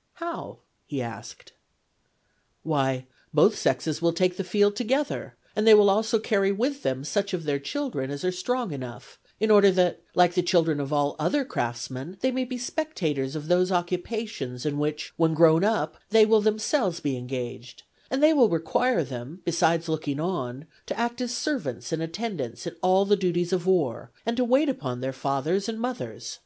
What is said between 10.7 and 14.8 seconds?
of all other craftsmen, they may be spectators of those occupations in